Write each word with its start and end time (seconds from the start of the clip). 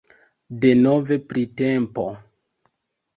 Denove 0.63 1.17
printempo!.. 1.33 2.07